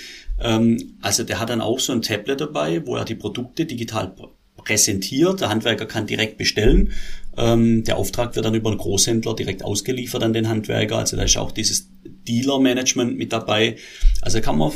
Ähm, 0.42 0.96
also 1.02 1.24
der 1.24 1.40
hat 1.40 1.52
dann 1.52 1.62
auch 1.62 1.80
so 1.80 1.94
ein 1.94 2.02
Tablet 2.02 2.42
dabei, 2.42 2.88
wo 2.88 2.96
er 2.96 3.06
die 3.06 3.14
Produkte 3.14 3.68
digital 3.68 4.16
präsentiert. 4.58 5.42
Der 5.42 5.50
Handwerker 5.50 5.86
kann 5.86 6.08
direkt 6.08 6.40
bestellen. 6.40 6.92
Ähm, 7.38 7.84
der 7.84 7.98
Auftrag 7.98 8.36
wird 8.36 8.46
dann 8.46 8.56
über 8.56 8.72
einen 8.72 8.80
Großhändler 8.80 9.36
direkt 9.36 9.64
ausgeliefert 9.64 10.24
an 10.24 10.34
den 10.34 10.50
Handwerker. 10.50 10.98
Also 10.98 11.16
da 11.16 11.22
ist 11.22 11.38
auch 11.38 11.52
dieses 11.52 11.92
Dealer-Management 12.28 13.16
mit 13.16 13.32
dabei. 13.32 13.76
Also 14.22 14.42
kann 14.42 14.58
man 14.58 14.72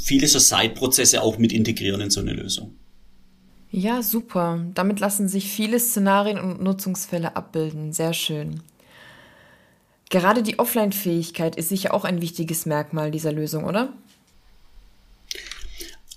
viele 0.00 0.28
so 0.28 0.38
Side-Prozesse 0.38 1.20
auch 1.20 1.36
mit 1.38 1.52
integrieren 1.52 2.00
in 2.00 2.10
so 2.10 2.20
eine 2.20 2.32
Lösung. 2.32 2.76
Ja, 3.70 4.02
super. 4.02 4.64
Damit 4.74 5.00
lassen 5.00 5.28
sich 5.28 5.50
viele 5.50 5.78
Szenarien 5.78 6.38
und 6.38 6.62
Nutzungsfälle 6.62 7.36
abbilden. 7.36 7.92
Sehr 7.92 8.14
schön. 8.14 8.62
Gerade 10.10 10.42
die 10.42 10.58
Offline-Fähigkeit 10.58 11.56
ist 11.56 11.68
sicher 11.68 11.92
auch 11.92 12.04
ein 12.04 12.22
wichtiges 12.22 12.64
Merkmal 12.64 13.10
dieser 13.10 13.32
Lösung, 13.32 13.64
oder? 13.64 13.92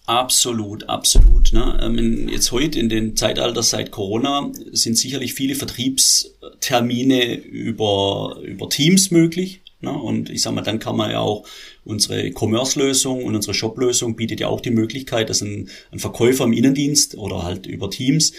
Absolut, 0.05 0.89
absolut. 0.89 1.53
Ne? 1.53 1.79
Ähm, 1.81 2.27
jetzt 2.29 2.51
heute 2.51 2.79
in 2.79 2.89
den 2.89 3.15
Zeitalter 3.15 3.63
seit 3.63 3.91
Corona 3.91 4.49
sind 4.71 4.97
sicherlich 4.97 5.33
viele 5.33 5.55
Vertriebstermine 5.55 7.35
über, 7.35 8.37
über 8.43 8.69
Teams 8.69 9.11
möglich. 9.11 9.60
Ne? 9.81 9.91
Und 9.91 10.29
ich 10.29 10.41
sag 10.41 10.53
mal, 10.53 10.61
dann 10.61 10.79
kann 10.79 10.95
man 10.95 11.11
ja 11.11 11.19
auch 11.19 11.45
unsere 11.83 12.31
Commerce-Lösung 12.31 13.23
und 13.23 13.35
unsere 13.35 13.53
Shop-Lösung 13.53 14.15
bietet 14.15 14.39
ja 14.39 14.47
auch 14.47 14.61
die 14.61 14.71
Möglichkeit, 14.71 15.29
dass 15.29 15.41
ein, 15.41 15.69
ein 15.91 15.99
Verkäufer 15.99 16.45
im 16.45 16.53
Innendienst 16.53 17.17
oder 17.17 17.43
halt 17.43 17.65
über 17.65 17.89
Teams 17.89 18.33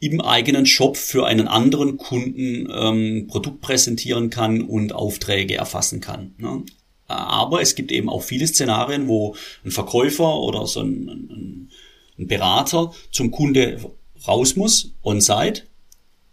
im 0.00 0.20
eigenen 0.20 0.66
Shop 0.66 0.96
für 0.96 1.26
einen 1.26 1.48
anderen 1.48 1.96
Kunden 1.96 2.68
ähm, 2.72 3.26
Produkt 3.26 3.60
präsentieren 3.60 4.30
kann 4.30 4.62
und 4.62 4.94
Aufträge 4.94 5.56
erfassen 5.56 6.00
kann. 6.00 6.34
Ne? 6.38 6.62
Aber 7.08 7.62
es 7.62 7.74
gibt 7.74 7.90
eben 7.90 8.08
auch 8.08 8.22
viele 8.22 8.46
Szenarien, 8.46 9.08
wo 9.08 9.34
ein 9.64 9.70
Verkäufer 9.70 10.38
oder 10.40 10.66
so 10.66 10.80
ein, 10.80 11.08
ein, 11.08 11.70
ein 12.18 12.26
Berater 12.26 12.92
zum 13.10 13.30
Kunde 13.30 13.80
raus 14.26 14.56
muss, 14.56 14.92
on-site, 15.02 15.62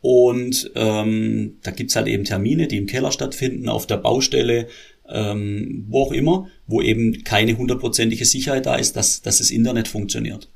und 0.07 0.69
ähm, 0.75 1.57
da 1.63 1.71
gibt's 1.71 1.95
halt 1.95 2.05
eben 2.05 2.25
Termine, 2.25 2.67
die 2.67 2.77
im 2.77 2.85
Keller 2.85 3.11
stattfinden, 3.11 3.67
auf 3.67 3.87
der 3.87 3.97
Baustelle, 3.97 4.67
ähm, 5.09 5.87
wo 5.89 6.03
auch 6.03 6.11
immer, 6.11 6.47
wo 6.67 6.79
eben 6.79 7.23
keine 7.23 7.57
hundertprozentige 7.57 8.23
Sicherheit 8.23 8.67
da 8.67 8.75
ist, 8.75 8.95
dass, 8.95 9.23
dass 9.23 9.39
das 9.39 9.49
Internet 9.49 9.87
funktioniert. 9.87 10.51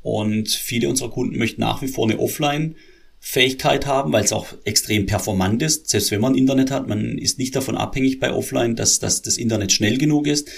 Und 0.00 0.48
viele 0.48 0.88
unserer 0.88 1.10
Kunden 1.10 1.36
möchten 1.36 1.60
nach 1.60 1.82
wie 1.82 1.88
vor 1.88 2.08
eine 2.08 2.18
Offline-Fähigkeit 2.18 3.84
haben, 3.84 4.10
weil 4.10 4.24
es 4.24 4.32
auch 4.32 4.46
extrem 4.64 5.04
performant 5.04 5.62
ist. 5.62 5.90
Selbst 5.90 6.10
wenn 6.10 6.22
man 6.22 6.34
Internet 6.34 6.70
hat, 6.70 6.88
man 6.88 7.18
ist 7.18 7.38
nicht 7.38 7.54
davon 7.54 7.76
abhängig 7.76 8.20
bei 8.20 8.32
Offline, 8.32 8.74
dass, 8.74 9.00
dass 9.00 9.20
das 9.20 9.36
Internet 9.36 9.72
schnell 9.72 9.98
genug 9.98 10.26
ist 10.26 10.48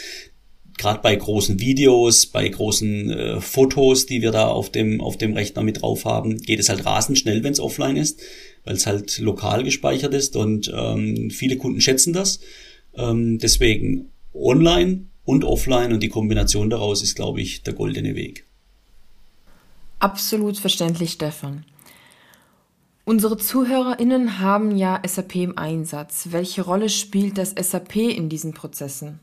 gerade 0.78 1.00
bei 1.00 1.14
großen 1.14 1.61
Videos, 1.61 2.26
bei 2.26 2.49
großen 2.49 3.11
äh, 3.11 3.40
Fotos, 3.40 4.06
die 4.06 4.23
wir 4.23 4.30
da 4.30 4.49
auf 4.49 4.71
dem, 4.71 5.00
auf 5.00 5.16
dem 5.16 5.33
Rechner 5.33 5.62
mit 5.62 5.83
drauf 5.83 6.04
haben, 6.04 6.38
geht 6.38 6.61
es 6.61 6.68
halt 6.68 6.85
rasend 6.85 7.18
schnell, 7.18 7.42
wenn 7.42 7.52
es 7.52 7.61
offline 7.61 7.97
ist, 7.97 8.21
weil 8.64 8.75
es 8.75 8.87
halt 8.87 9.18
lokal 9.18 9.64
gespeichert 9.64 10.14
ist 10.14 10.37
und 10.37 10.73
ähm, 10.75 11.30
viele 11.30 11.56
Kunden 11.56 11.80
schätzen 11.80 12.12
das. 12.12 12.40
Ähm, 12.95 13.38
deswegen 13.38 14.11
online 14.35 15.06
und 15.25 15.45
offline 15.45 15.92
und 15.92 16.02
die 16.02 16.09
Kombination 16.09 16.71
daraus 16.71 17.02
ist, 17.02 17.16
glaube 17.16 17.40
ich, 17.40 17.62
der 17.62 17.75
goldene 17.75 18.14
Weg. 18.14 18.45
Absolut 19.99 20.59
verständlich, 20.59 21.12
Stefan. 21.12 21.64
Unsere 23.04 23.37
ZuhörerInnen 23.37 24.40
haben 24.40 24.76
ja 24.76 25.00
SAP 25.06 25.37
im 25.37 25.56
Einsatz. 25.56 26.28
Welche 26.33 26.62
Rolle 26.62 26.88
spielt 26.88 27.38
das 27.38 27.50
SAP 27.50 27.97
in 27.97 28.28
diesen 28.28 28.52
Prozessen? 28.52 29.21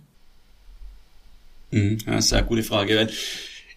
Mhm. 1.74 1.98
Ja, 2.06 2.22
sehr 2.22 2.44
gute 2.44 2.64
Frage. 2.64 3.10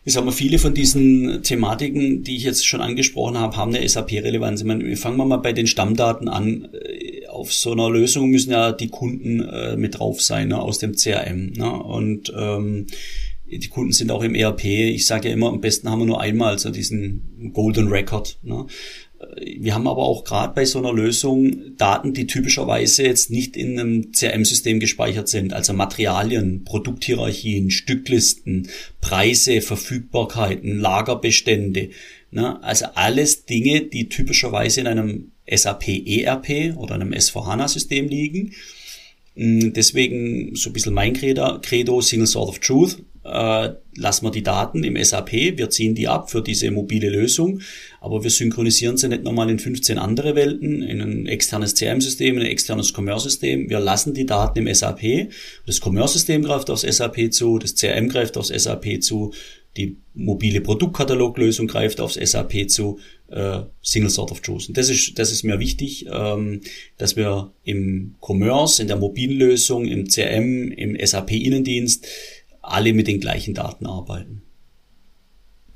Ich 0.04 0.12
sag 0.12 0.24
mal, 0.24 0.30
viele 0.30 0.60
von 0.60 0.72
diesen 0.72 1.42
Thematiken, 1.42 2.22
die 2.22 2.36
ich 2.36 2.44
jetzt 2.44 2.64
schon 2.64 2.80
angesprochen 2.80 3.38
habe, 3.38 3.56
haben 3.56 3.74
eine 3.74 3.88
SAP-Relevanz. 3.88 4.60
Ich 4.60 4.66
meine, 4.66 4.96
fangen 4.96 5.16
wir 5.16 5.24
mal 5.24 5.38
bei 5.38 5.52
den 5.52 5.66
Stammdaten 5.66 6.28
an. 6.28 6.68
Äh, 6.72 7.26
auf 7.26 7.52
so 7.52 7.72
einer 7.72 7.90
Lösung 7.90 8.30
müssen 8.30 8.52
ja 8.52 8.72
die 8.72 8.88
Kunden 8.88 9.40
äh, 9.40 9.76
mit 9.76 9.98
drauf 9.98 10.22
sein, 10.22 10.48
ne, 10.48 10.60
aus 10.60 10.78
dem 10.78 10.94
CRM. 10.94 11.52
Ne? 11.54 11.70
Und 11.70 12.32
ähm, 12.36 12.86
die 13.48 13.68
Kunden 13.68 13.92
sind 13.92 14.10
auch 14.10 14.22
im 14.22 14.34
ERP. 14.34 14.64
Ich 14.64 15.06
sage 15.06 15.28
ja 15.28 15.34
immer, 15.34 15.48
am 15.48 15.60
besten 15.60 15.90
haben 15.90 16.00
wir 16.00 16.06
nur 16.06 16.20
einmal 16.20 16.58
so 16.58 16.70
diesen 16.70 17.52
Golden 17.52 17.88
Record. 17.88 18.38
Ne? 18.42 18.66
Wir 19.58 19.75
haben 19.75 19.87
aber 19.87 20.02
auch 20.02 20.25
gerade 20.25 20.54
bei 20.54 20.64
so 20.64 20.78
einer 20.78 20.92
Lösung 20.92 21.76
Daten, 21.76 22.12
die 22.12 22.26
typischerweise 22.26 23.04
jetzt 23.04 23.30
nicht 23.30 23.56
in 23.56 23.78
einem 23.78 24.12
CRM-System 24.12 24.78
gespeichert 24.78 25.28
sind, 25.28 25.52
also 25.52 25.73
Materialien, 25.73 26.64
Produkthierarchien, 26.64 27.70
Stücklisten, 27.70 28.68
Preise, 29.00 29.62
Verfügbarkeiten, 29.62 30.78
Lagerbestände. 30.78 31.90
Ne? 32.30 32.62
Also 32.62 32.87
alles 32.94 33.46
Dinge, 33.46 33.82
die 33.82 34.08
typischerweise 34.08 34.80
in 34.80 34.87
einem 34.87 35.32
SAP 35.50 35.88
ERP 35.88 36.76
oder 36.76 36.96
einem 36.96 37.12
S4HANA-System 37.12 38.08
liegen. 38.08 38.52
Mm, 39.35 39.73
deswegen 39.73 40.54
so 40.56 40.70
ein 40.70 40.73
bisschen 40.73 40.94
mein 40.94 41.14
Credo, 41.14 41.58
Credo 41.61 42.00
Single 42.00 42.26
Sort 42.26 42.49
of 42.49 42.58
Truth 42.58 42.99
äh, 43.26 43.75
lassen 43.97 44.26
wir 44.26 44.30
die 44.30 44.42
Daten 44.42 44.85
im 44.85 45.02
SAP, 45.02 45.33
wir 45.33 45.71
ziehen 45.71 45.95
die 45.95 46.09
ab 46.09 46.30
für 46.30 46.42
diese 46.42 46.71
mobile 46.71 47.09
Lösung, 47.09 47.61
aber 48.00 48.23
wir 48.23 48.30
synchronisieren 48.30 48.97
sie 48.97 49.09
nicht 49.09 49.25
nochmal 49.25 49.50
in 49.50 49.59
15 49.59 49.99
andere 49.99 50.35
Welten, 50.35 50.83
in 50.83 51.00
ein 51.00 51.26
externes 51.26 51.75
CRM-System, 51.75 52.37
in 52.37 52.42
ein 52.42 52.50
externes 52.50 52.92
Commerce-System. 52.92 53.68
Wir 53.68 53.80
lassen 53.80 54.14
die 54.14 54.26
Daten 54.26 54.59
im 54.66 54.73
SAP. 54.73 55.30
Das 55.66 55.80
Commerce-System 55.80 56.42
greift 56.42 56.71
aufs 56.71 56.83
SAP 56.83 57.33
zu, 57.33 57.59
das 57.59 57.75
CRM 57.75 58.09
greift 58.09 58.37
aufs 58.37 58.49
SAP 58.49 59.02
zu, 59.02 59.33
die 59.76 59.99
mobile 60.14 60.61
Produktkataloglösung 60.61 61.66
greift 61.66 62.00
aufs 62.00 62.14
SAP 62.14 62.68
zu, 62.68 62.99
äh, 63.28 63.61
Single 63.83 64.11
Sort 64.11 64.30
of 64.30 64.40
Truth. 64.40 64.68
Und 64.68 64.76
das 64.76 64.88
ist, 64.88 65.18
das 65.18 65.33
ist 65.33 65.42
mir 65.42 65.59
wichtig, 65.59 66.06
ähm, 66.11 66.61
dass 66.97 67.16
wir 67.16 67.52
im 67.64 68.14
Commerce, 68.21 68.80
in 68.80 68.88
der 68.88 68.97
mobilen 68.97 69.38
Lösung, 69.38 69.87
im 69.87 70.06
CRM, 70.09 70.71
im 70.73 70.97
SAP-Innendienst 70.99 72.06
alle 72.70 72.92
mit 72.92 73.06
den 73.06 73.20
gleichen 73.20 73.54
Daten 73.54 73.87
arbeiten. 73.87 74.42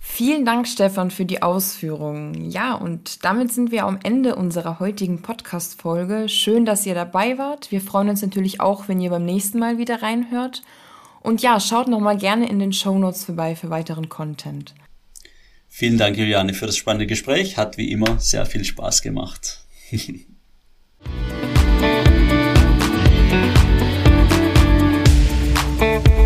Vielen 0.02 0.46
Dank, 0.46 0.66
Stefan, 0.66 1.10
für 1.10 1.26
die 1.26 1.42
Ausführungen. 1.42 2.50
Ja, 2.50 2.74
und 2.74 3.24
damit 3.24 3.52
sind 3.52 3.70
wir 3.70 3.84
am 3.84 3.98
Ende 4.02 4.34
unserer 4.34 4.80
heutigen 4.80 5.22
Podcast-Folge. 5.22 6.28
Schön, 6.28 6.64
dass 6.64 6.86
ihr 6.86 6.94
dabei 6.94 7.38
wart. 7.38 7.70
Wir 7.70 7.82
freuen 7.82 8.08
uns 8.08 8.22
natürlich 8.22 8.60
auch, 8.60 8.88
wenn 8.88 9.00
ihr 9.00 9.10
beim 9.10 9.24
nächsten 9.24 9.58
Mal 9.58 9.78
wieder 9.78 10.02
reinhört. 10.02 10.62
Und 11.20 11.42
ja, 11.42 11.60
schaut 11.60 11.88
nochmal 11.88 12.16
gerne 12.16 12.48
in 12.48 12.58
den 12.58 12.72
Show 12.72 12.98
Notes 12.98 13.24
vorbei 13.24 13.54
für 13.54 13.68
weiteren 13.68 14.08
Content. 14.08 14.74
Vielen 15.68 15.98
Dank, 15.98 16.16
Juliane, 16.16 16.54
für 16.54 16.66
das 16.66 16.76
spannende 16.76 17.06
Gespräch. 17.06 17.58
Hat 17.58 17.76
wie 17.76 17.92
immer 17.92 18.18
sehr 18.18 18.46
viel 18.46 18.64
Spaß 18.64 19.02
gemacht. 19.02 19.60